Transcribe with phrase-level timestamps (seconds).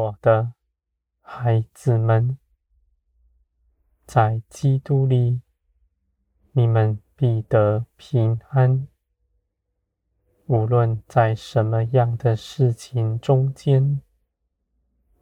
[0.00, 0.54] 我的
[1.20, 2.38] 孩子们，
[4.06, 5.42] 在基督里，
[6.52, 8.88] 你们必得平安。
[10.46, 14.00] 无论在什么样的事情中间，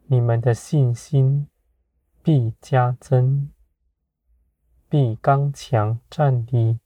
[0.05, 1.49] 你们的信心
[2.23, 3.51] 必加增，
[4.87, 6.79] 必刚强站立，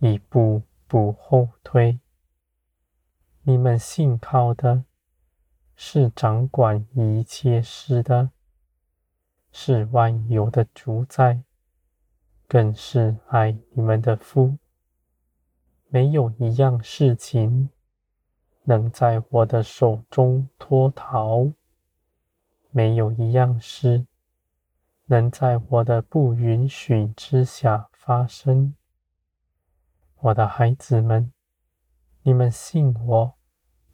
[0.00, 2.00] 一步不后退。
[3.44, 4.84] 你们信靠的
[5.82, 8.32] 是掌管一切事的，
[9.50, 11.42] 是万有的主宰，
[12.46, 14.58] 更是爱你们的父。
[15.88, 17.70] 没有一样事情
[18.64, 21.50] 能在我的手中脱逃，
[22.70, 24.06] 没有一样事
[25.06, 28.74] 能在我的不允许之下发生。
[30.16, 31.32] 我的孩子们，
[32.22, 33.34] 你们信我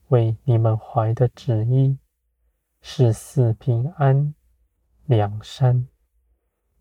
[0.09, 1.99] 为你们怀的旨意
[2.81, 4.35] 是四平安、
[5.05, 5.89] 两善。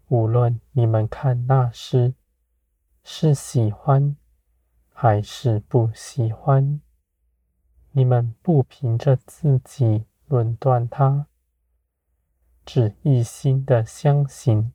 [0.07, 2.13] 无论你们看那诗
[3.03, 4.15] 是喜欢，
[4.89, 6.79] 还是不喜欢，
[7.91, 11.25] 你们不凭着自己论断它，
[12.63, 14.71] 只一心的相信，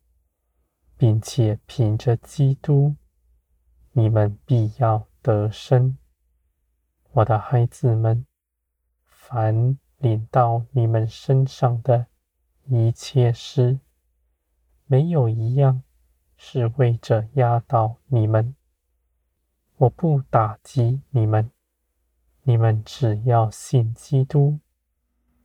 [0.97, 2.97] 并且凭着基督，
[3.93, 5.97] 你们必要得生。
[7.13, 8.27] 我的孩子们，
[9.33, 12.07] 凡临到你们身上的
[12.65, 13.79] 一切事，
[14.87, 15.85] 没有一样
[16.37, 18.57] 是为着压倒你们。
[19.77, 21.49] 我不打击你们，
[22.43, 24.59] 你们只要信基督，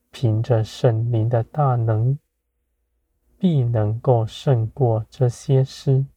[0.09, 2.17] 凭着圣灵的大能，
[3.37, 6.07] 必能够胜过这些事。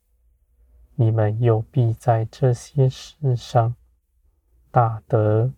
[0.94, 3.76] 你们又必在这些事上
[4.70, 5.52] 大得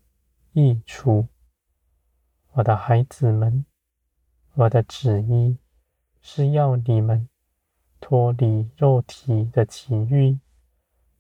[0.55, 1.29] 益处。
[2.61, 3.65] 我的孩子们，
[4.53, 5.57] 我的旨意
[6.21, 7.27] 是要你们
[8.01, 10.39] 脱离肉体的情欲，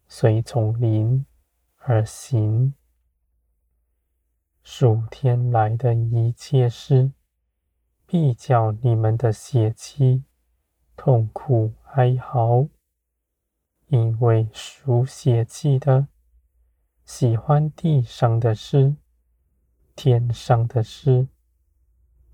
[0.06, 1.24] 随从灵。
[1.82, 2.74] 而行
[4.62, 7.10] 数天来的一切事，
[8.04, 10.24] 必叫你们的血气
[10.94, 12.68] 痛苦哀嚎，
[13.86, 16.08] 因为属血气的
[17.06, 18.94] 喜欢地上的事，
[20.02, 21.28] 天上的事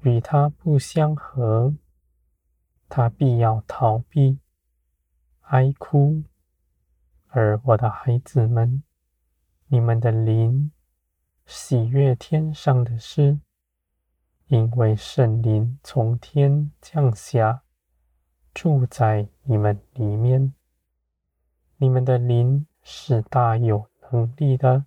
[0.02, 1.74] 与他不相合，
[2.88, 4.38] 他必要逃避
[5.40, 6.22] 哀哭。
[7.26, 8.84] 而我的孩子们，
[9.66, 10.70] 你们的灵
[11.44, 13.40] 喜悦天上的事，
[14.46, 17.64] 因为圣灵从天降下，
[18.54, 20.54] 住在你们里面。
[21.78, 24.84] 你们的灵是大有能力的，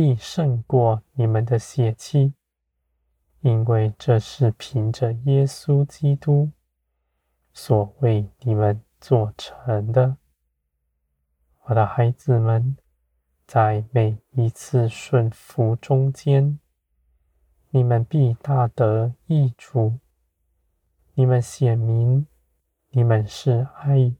[0.00, 2.32] 必胜过你们的血气，
[3.40, 6.52] 因为这是凭着耶稣基督
[7.52, 10.16] 所为你们做成的。
[11.64, 12.76] 我的孩子们。
[13.44, 16.60] 在每一次顺服中间，
[17.70, 19.98] 你们必大得益处。
[21.14, 22.26] 你们显明，
[22.90, 24.14] 你们是爱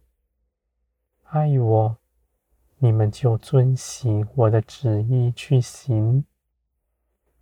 [1.24, 1.98] 爱我，
[2.78, 6.24] 你们就遵行我的旨意去行。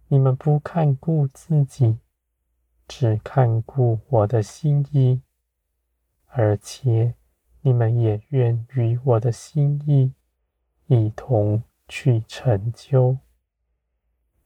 [0.08, 1.98] 你们不看顾自己，
[2.86, 5.22] 只看顾我的心意，
[6.26, 7.14] 而且
[7.62, 10.12] 你们也愿与我的心意
[10.86, 11.62] 一同。
[11.88, 13.16] 去成就，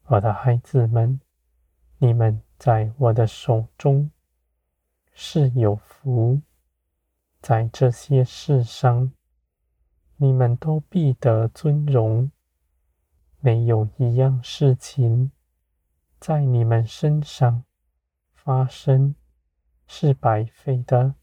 [0.09, 1.19] 我的孩子们，
[1.97, 4.11] 你们在我的手中
[5.15, 6.43] 是有福，
[7.41, 9.11] 在这些事上，
[10.23, 12.31] 你们都必得尊荣。
[13.41, 15.33] 没有一样事情
[16.19, 17.65] 在你们身上
[18.33, 19.15] 发生
[19.87, 21.15] 是白费的。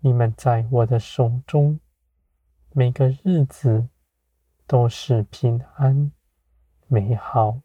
[0.00, 1.78] 你们在我的手中，
[2.72, 3.88] 每个日子。
[4.70, 6.12] 都是平安
[6.88, 7.62] 美好，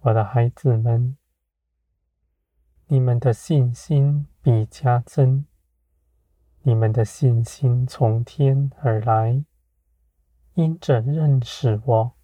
[0.00, 1.16] 我的孩子们，
[2.88, 5.46] 你们的信心必加增。
[6.68, 9.44] 你们的信心从天而来，
[10.54, 12.16] 因着认识我，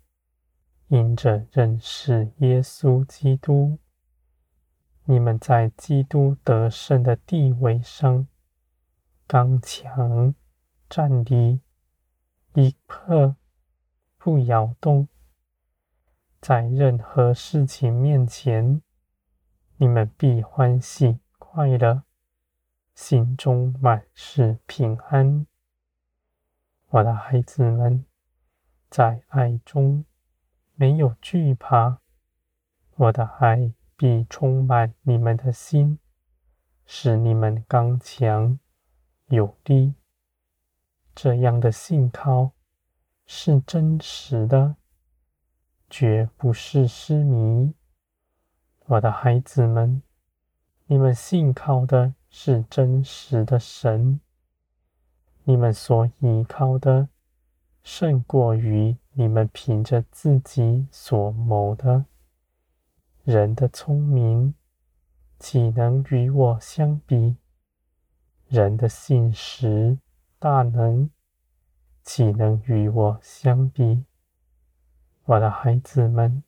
[0.89, 3.79] 因着认识耶稣基督，
[5.05, 8.27] 你们在基督得胜的地位上
[9.29, 10.35] 刚强
[10.91, 11.61] 站立，
[12.55, 13.37] 一刻。
[14.19, 15.07] 不摇动，
[16.41, 18.83] 在任何事情面前，
[19.77, 22.03] 你们必欢喜快乐，
[23.03, 25.45] 心中满是平安。
[26.89, 28.05] 我的孩子们，
[28.89, 30.05] 在爱中
[30.77, 31.99] 没有惧怕，
[32.95, 35.99] 我的爱必充满你们的心，
[36.87, 38.61] 使你们刚强
[39.27, 39.95] 有力。
[41.13, 42.53] 这样的信靠
[43.27, 44.77] 是真实的，
[45.91, 47.75] 绝不是失迷。
[48.87, 50.05] 我的孩子们，
[50.87, 54.19] 你们信靠的是真实的神，
[55.45, 57.11] 你们所依靠的
[57.83, 62.07] 胜过于你们凭着自己所谋的。
[63.23, 64.55] 人的聪明
[65.39, 67.37] 岂能与我相比？
[68.49, 69.99] 人的信实
[70.39, 71.11] 大能
[72.03, 74.07] 岂能与我相比？
[75.25, 76.43] 我的孩子们，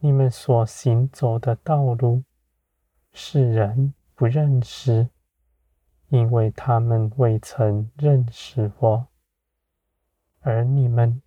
[0.00, 2.24] 你们所行走的道路，
[3.12, 5.10] 世人不认识，
[6.08, 9.06] 因为他们未曾认识我；
[10.40, 11.22] 而你们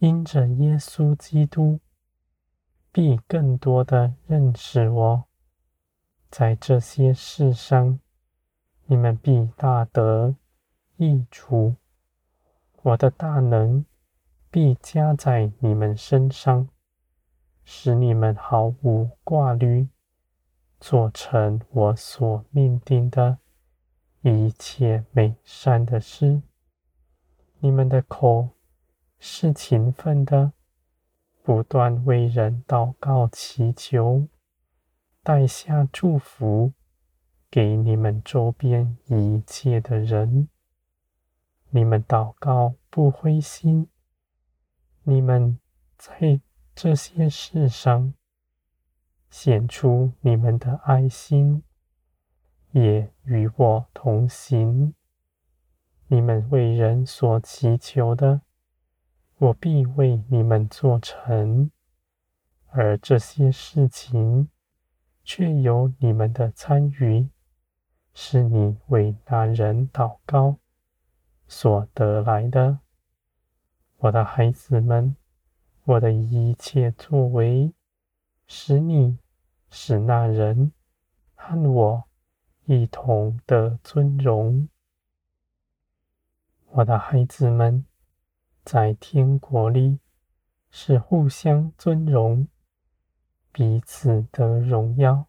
[0.00, 1.80] 因着耶稣基督，
[2.92, 5.24] 必更多的认识我，
[6.30, 7.98] 在这些事上，
[8.84, 10.36] 你们必大得
[10.98, 11.76] 益处。
[12.82, 13.86] 我的大能
[14.50, 16.68] 必加在你们身上，
[17.64, 19.88] 使你们毫无挂虑，
[20.80, 23.38] 做成我所命定的
[24.22, 26.42] 一切美善的事。
[27.60, 28.50] 你们的口
[29.18, 30.52] 是勤奋的。
[31.46, 34.28] 不断为人祷告祈求，
[35.22, 36.72] 带下祝福
[37.50, 40.48] 给你们周边一切的人。
[41.68, 43.90] 你们祷告不灰心，
[45.02, 45.58] 你们
[45.98, 46.40] 在
[46.74, 48.14] 这些事上
[49.36, 51.64] 显出你们的爱心，
[52.70, 54.94] 也与我同行。
[56.06, 58.42] 你们为人所祈求的。
[59.38, 61.72] 我必为你们做成，
[62.68, 64.48] 而这些事情
[65.24, 67.28] 却有你们的参与，
[68.14, 70.58] 是你为那人祷告
[71.48, 72.78] 所得来的。
[73.96, 75.16] 我的孩子们，
[75.82, 77.74] 我的一切作为，
[78.46, 79.18] 使你
[79.76, 80.70] 使那人
[81.34, 82.04] 和我
[82.66, 84.68] 一同得尊荣。
[86.70, 87.84] 我的孩子们。
[88.64, 89.98] 在天国里，
[90.70, 92.48] 是互相尊荣，
[93.52, 95.26] 彼此的荣耀，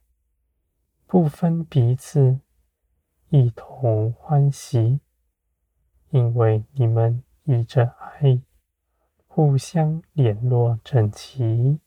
[1.05, 2.39] 不分彼此，
[3.27, 5.01] 一同欢喜，
[6.11, 8.39] 因为你们依着爱，
[9.27, 11.81] 互相联络整齐，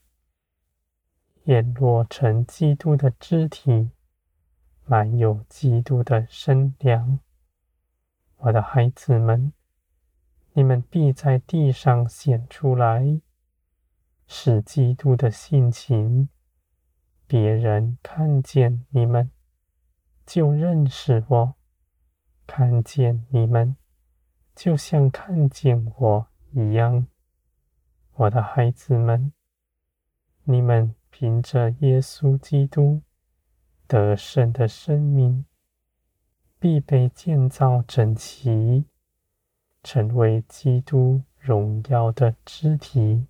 [1.49, 3.91] 联络成基督的肢体，
[4.85, 7.21] 满有基督的身量。
[8.37, 9.55] 我的孩子们。
[10.53, 13.23] 你们必在地上显出来，
[14.27, 16.29] 使基督的性情，
[17.27, 19.31] 别人看见你们
[20.27, 21.55] 就认识我，
[22.47, 23.75] 看见你们
[24.55, 27.07] 就像看见我一样。
[28.17, 29.33] 我的孩子们，
[30.45, 33.03] 你们凭着耶稣基督
[33.89, 35.45] 得胜的生命，
[36.61, 38.85] 必被建造整齐。
[39.83, 43.27] 成为基督荣耀的肢体。